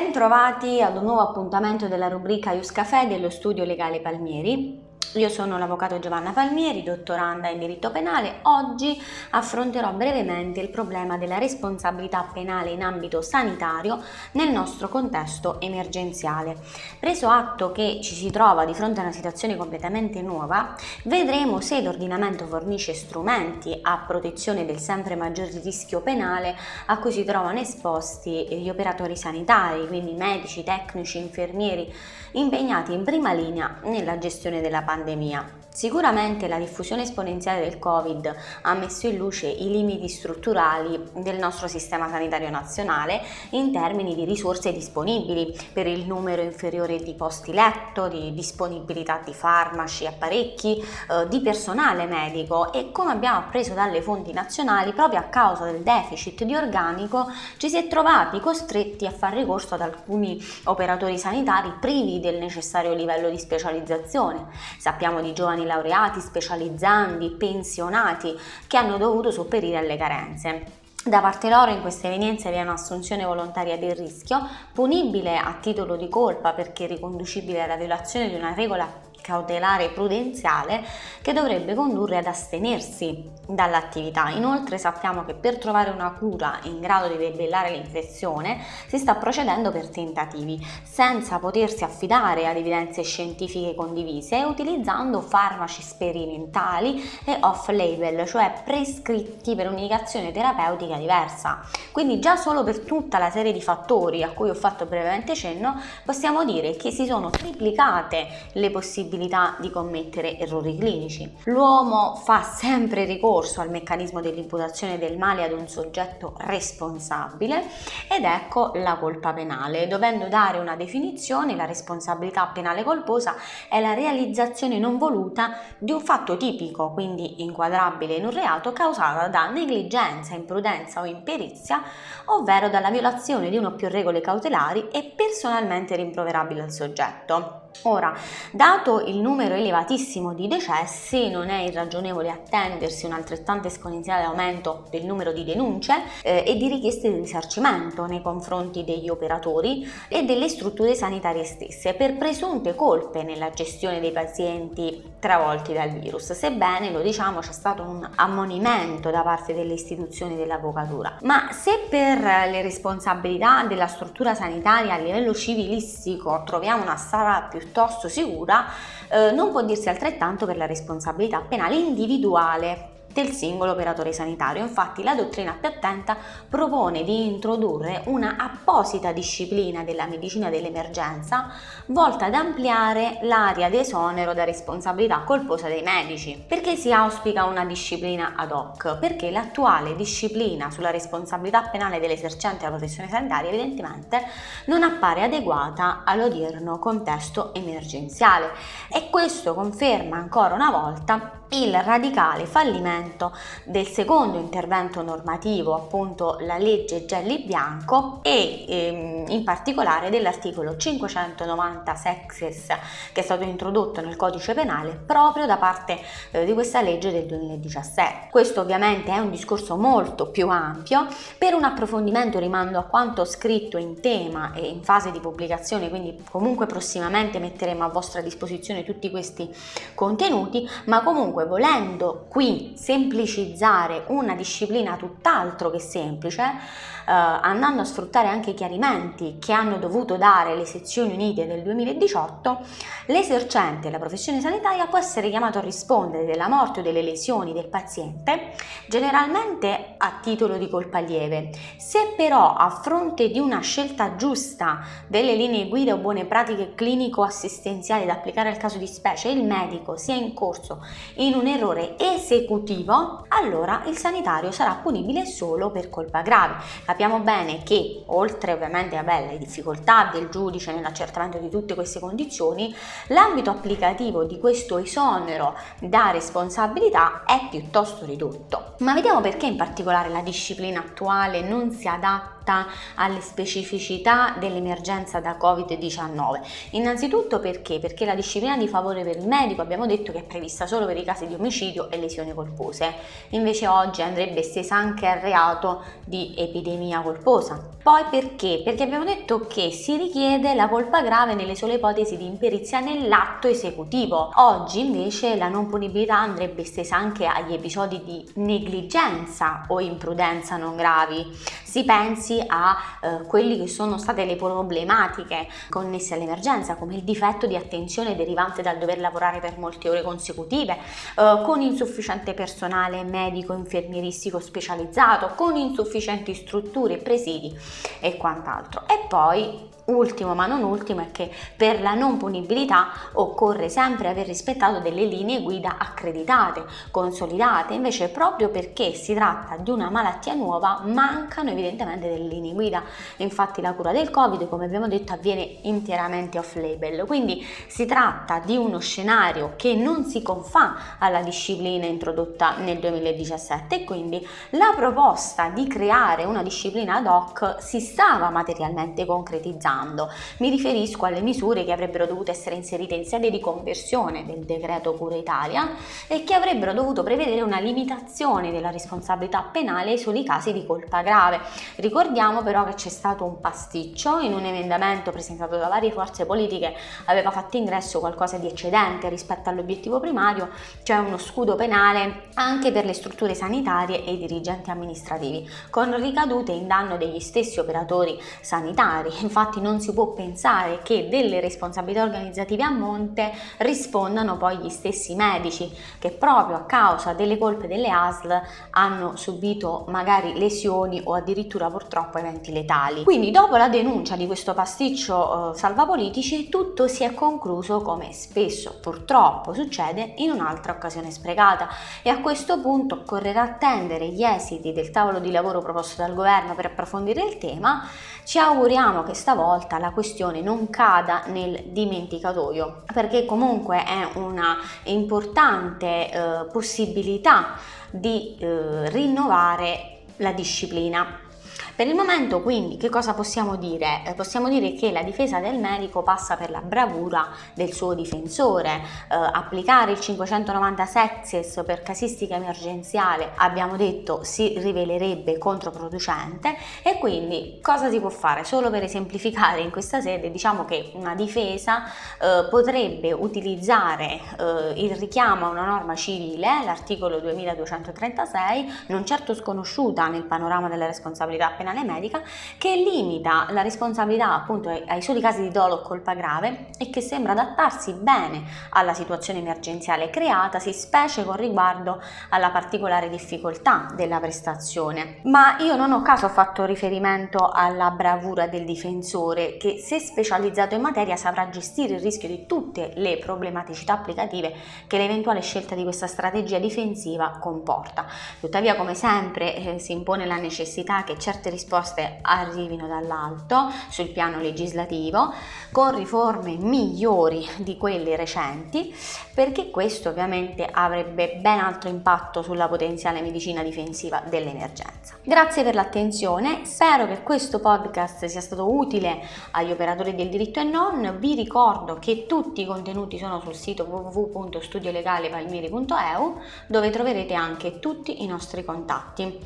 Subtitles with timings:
[0.00, 4.89] Bentrovati ad un nuovo appuntamento della rubrica Ius Café dello studio legale Palmieri.
[5.14, 8.38] Io sono l'avvocato Giovanna Palmieri, dottoranda in diritto penale.
[8.42, 8.96] Oggi
[9.30, 14.00] affronterò brevemente il problema della responsabilità penale in ambito sanitario
[14.32, 16.56] nel nostro contesto emergenziale.
[17.00, 21.82] Preso atto che ci si trova di fronte a una situazione completamente nuova, vedremo se
[21.82, 26.56] l'ordinamento fornisce strumenti a protezione del sempre maggiore rischio penale
[26.86, 31.92] a cui si trovano esposti gli operatori sanitari, quindi medici, tecnici, infermieri,
[32.32, 35.48] impegnati in prima linea nella gestione della pandemia pandemia.
[35.72, 41.68] Sicuramente la diffusione esponenziale del Covid ha messo in luce i limiti strutturali del nostro
[41.68, 48.08] sistema sanitario nazionale in termini di risorse disponibili per il numero inferiore di posti letto,
[48.08, 54.32] di disponibilità di farmaci, apparecchi, eh, di personale medico e come abbiamo appreso dalle fonti
[54.32, 59.36] nazionali proprio a causa del deficit di organico ci si è trovati costretti a fare
[59.36, 64.48] ricorso ad alcuni operatori sanitari privi del necessario livello di specializzazione.
[64.76, 70.78] Sappiamo di giovani laureati, specializzandi, pensionati che hanno dovuto sopperire alle carenze.
[71.02, 75.96] Da parte loro in queste evenienze vi è un'assunzione volontaria del rischio, punibile a titolo
[75.96, 78.86] di colpa perché riconducibile alla violazione di una regola
[79.30, 80.82] cautelare prudenziale
[81.22, 84.30] che dovrebbe condurre ad astenersi dall'attività.
[84.30, 89.70] Inoltre sappiamo che per trovare una cura in grado di debellare l'infezione si sta procedendo
[89.70, 98.26] per tentativi, senza potersi affidare ad evidenze scientifiche condivise e utilizzando farmaci sperimentali e off-label,
[98.26, 101.60] cioè prescritti per un'indicazione terapeutica diversa.
[101.92, 105.80] Quindi già solo per tutta la serie di fattori a cui ho fatto brevemente cenno
[106.04, 111.30] possiamo dire che si sono triplicate le possibilità possibilità di commettere errori clinici.
[111.44, 117.64] L'uomo fa sempre ricorso al meccanismo dell'imputazione del male ad un soggetto responsabile
[118.08, 119.86] ed ecco la colpa penale.
[119.86, 123.34] Dovendo dare una definizione, la responsabilità penale colposa
[123.68, 129.28] è la realizzazione non voluta di un fatto tipico, quindi inquadrabile in un reato causata
[129.28, 131.82] da negligenza, imprudenza o imperizia,
[132.26, 137.68] ovvero dalla violazione di una o più regole cautelari e personalmente rimproverabile al soggetto.
[137.82, 138.14] Ora,
[138.52, 145.06] dato il numero elevatissimo di decessi, non è irragionevole attendersi un altrettanto esponenziale aumento del
[145.06, 150.48] numero di denunce eh, e di richieste di risarcimento nei confronti degli operatori e delle
[150.48, 157.00] strutture sanitarie stesse per presunte colpe nella gestione dei pazienti travolti dal virus, sebbene lo
[157.00, 161.18] diciamo c'è stato un ammonimento da parte delle istituzioni dell'avvocatura.
[161.22, 167.59] Ma se per le responsabilità della struttura sanitaria a livello civilistico troviamo una strada più
[167.60, 168.66] piuttosto sicura,
[169.08, 174.62] eh, non può dirsi altrettanto per la responsabilità penale individuale del singolo operatore sanitario.
[174.62, 176.16] Infatti la dottrina più attenta
[176.48, 181.48] propone di introdurre una apposita disciplina della medicina dell'emergenza
[181.86, 186.42] volta ad ampliare l'area di esonero da responsabilità colposa dei medici.
[186.46, 188.98] Perché si auspica una disciplina ad hoc?
[188.98, 194.24] Perché l'attuale disciplina sulla responsabilità penale dell'esercente della professione sanitaria evidentemente
[194.66, 198.50] non appare adeguata all'odierno contesto emergenziale
[198.88, 203.32] e questo conferma ancora una volta il radicale fallimento
[203.64, 211.94] del secondo intervento normativo, appunto la legge Gelli Bianco e ehm, in particolare dell'articolo 590
[211.94, 212.66] sexes
[213.12, 215.98] che è stato introdotto nel codice penale proprio da parte
[216.30, 218.28] eh, di questa legge del 2017.
[218.30, 221.06] Questo ovviamente è un discorso molto più ampio,
[221.38, 226.22] per un approfondimento rimando a quanto scritto in tema e in fase di pubblicazione, quindi
[226.30, 229.52] comunque prossimamente metteremo a vostra disposizione tutti questi
[229.94, 237.84] contenuti, ma comunque comunque volendo qui semplicizzare una disciplina tutt'altro che semplice, eh, andando a
[237.84, 242.60] sfruttare anche i chiarimenti che hanno dovuto dare le sezioni unite del 2018,
[243.06, 247.68] l'esercente della professione sanitaria può essere chiamato a rispondere della morte o delle lesioni del
[247.68, 248.52] paziente,
[248.88, 251.50] generalmente a titolo di colpa lieve.
[251.78, 258.06] Se però a fronte di una scelta giusta delle linee guida o buone pratiche clinico-assistenziali
[258.06, 260.84] da applicare al caso di specie il medico sia in corso
[261.14, 266.56] in in un errore esecutivo, allora il sanitario sarà punibile solo per colpa grave.
[266.84, 272.74] Capiamo bene che, oltre ovviamente alle difficoltà del giudice nell'accertamento di tutte queste condizioni,
[273.08, 278.74] l'ambito applicativo di questo esonero da responsabilità è piuttosto ridotto.
[278.78, 282.66] Ma vediamo perché in particolare la disciplina attuale non si adatta adatta
[282.96, 286.40] alle specificità dell'emergenza da Covid-19.
[286.70, 287.78] Innanzitutto perché?
[287.78, 290.96] Perché la disciplina di favore per il medico abbiamo detto che è prevista solo per
[290.96, 292.92] i casi di omicidio e lesioni colpose,
[293.30, 297.78] invece oggi andrebbe estesa anche al reato di epidemia colposa.
[297.82, 298.60] Poi perché?
[298.62, 303.48] Perché abbiamo detto che si richiede la colpa grave nelle sole ipotesi di imperizia nell'atto
[303.48, 304.30] esecutivo.
[304.34, 310.76] Oggi invece la non punibilità andrebbe estesa anche agli episodi di negligenza o imprudenza non
[310.76, 311.24] gravi.
[311.70, 317.46] Si pensi a eh, quelli che sono state le problematiche connesse all'emergenza, come il difetto
[317.46, 320.76] di attenzione derivante dal dover lavorare per molte ore consecutive,
[321.16, 327.56] eh, con insufficiente personale medico infermieristico specializzato, con insufficienti strutture, presidi
[328.00, 328.88] e quant'altro.
[328.88, 334.26] E poi Ultimo ma non ultimo è che per la non punibilità occorre sempre aver
[334.26, 340.82] rispettato delle linee guida accreditate, consolidate, invece proprio perché si tratta di una malattia nuova
[340.84, 342.82] mancano evidentemente delle linee guida.
[343.16, 348.40] Infatti la cura del Covid, come abbiamo detto, avviene interamente off label, quindi si tratta
[348.44, 354.72] di uno scenario che non si confà alla disciplina introdotta nel 2017 e quindi la
[354.74, 360.08] proposta di creare una disciplina ad hoc si stava materialmente concretizzando.
[360.38, 364.94] Mi riferisco alle misure che avrebbero dovuto essere inserite in sede di conversione del decreto
[364.94, 365.70] Cura Italia
[366.06, 371.40] e che avrebbero dovuto prevedere una limitazione della responsabilità penale sui casi di colpa grave.
[371.76, 376.74] Ricordiamo però che c'è stato un pasticcio in un emendamento presentato da varie forze politiche
[377.06, 380.50] aveva fatto ingresso qualcosa di eccedente rispetto all'obiettivo primario,
[380.82, 386.52] cioè uno scudo penale anche per le strutture sanitarie e i dirigenti amministrativi, con ricadute
[386.52, 389.10] in danno degli stessi operatori sanitari.
[389.20, 395.14] Infatti non si può pensare che delle responsabilità organizzative a monte rispondano poi gli stessi
[395.14, 401.39] medici che proprio a causa delle colpe delle ASL hanno subito magari lesioni o addirittura
[401.46, 403.04] purtroppo eventi letali.
[403.04, 408.78] Quindi dopo la denuncia di questo pasticcio eh, salvapolitici tutto si è concluso come spesso
[408.80, 411.68] purtroppo succede in un'altra occasione sprecata
[412.02, 416.54] e a questo punto occorrerà attendere gli esiti del tavolo di lavoro proposto dal governo
[416.54, 417.88] per approfondire il tema.
[418.24, 424.58] Ci auguriamo che stavolta volta la questione non cada nel dimenticatoio, perché comunque è una
[424.84, 427.56] importante eh, possibilità
[427.90, 431.28] di eh, rinnovare la disciplina
[431.74, 434.02] per il momento quindi che cosa possiamo dire?
[434.06, 438.82] Eh, possiamo dire che la difesa del medico passa per la bravura del suo difensore,
[439.10, 447.58] eh, applicare il 590 sexies per casistica emergenziale abbiamo detto si rivelerebbe controproducente e quindi
[447.62, 448.44] cosa si può fare?
[448.44, 451.84] Solo per esemplificare in questa sede diciamo che una difesa
[452.20, 460.06] eh, potrebbe utilizzare eh, il richiamo a una norma civile, l'articolo 2236, non certo sconosciuta
[460.08, 462.22] nel panorama della responsabilità penale penale medica
[462.58, 467.00] che limita la responsabilità appunto ai soli casi di dolo o colpa grave e che
[467.00, 472.00] sembra adattarsi bene alla situazione emergenziale creatasi, specie con riguardo
[472.30, 475.20] alla particolare difficoltà della prestazione.
[475.24, 480.80] Ma io non ho caso fatto riferimento alla bravura del difensore che se specializzato in
[480.80, 484.52] materia saprà gestire il rischio di tutte le problematicità applicative
[484.86, 488.06] che l'eventuale scelta di questa strategia difensiva comporta.
[488.40, 494.40] Tuttavia, come sempre, eh, si impone la necessità che certe risposte arrivino dall'alto sul piano
[494.40, 495.32] legislativo
[495.70, 498.92] con riforme migliori di quelle recenti
[499.32, 505.14] perché questo ovviamente avrebbe ben altro impatto sulla potenziale medicina difensiva dell'emergenza.
[505.22, 509.20] Grazie per l'attenzione, spero che questo podcast sia stato utile
[509.52, 513.84] agli operatori del diritto e non, vi ricordo che tutti i contenuti sono sul sito
[513.84, 519.38] www.studiolegalepalmieri.eu dove troverete anche tutti i nostri contatti.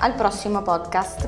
[0.00, 1.27] Al prossimo podcast!